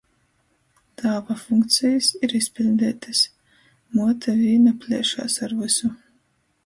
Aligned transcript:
Tāva 1.01 1.35
funkcejis 1.41 2.09
ir 2.27 2.33
izpiļdeitys. 2.41 3.21
Muote 3.99 4.35
vīna 4.41 4.75
pliešās 4.87 5.37
ar 5.49 5.55
vysu. 5.61 5.93